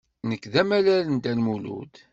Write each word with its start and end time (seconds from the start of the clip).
Nekk 0.29 0.43
d 0.51 0.53
amalal 0.61 1.05
n 1.09 1.15
Dda 1.17 1.33
Lmulud. 1.37 1.93